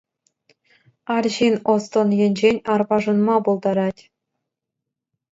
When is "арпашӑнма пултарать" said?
2.75-4.01